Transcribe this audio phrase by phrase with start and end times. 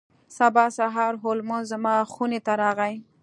[0.37, 2.95] سبا سهار هولمز زما خونې ته راغی.